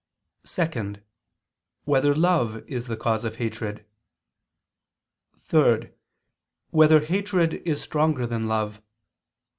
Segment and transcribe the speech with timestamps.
[0.45, 0.95] (2)
[1.83, 3.85] Whether love is the cause of hatred?
[5.37, 5.91] (3)
[6.71, 8.81] Whether hatred is stronger than love?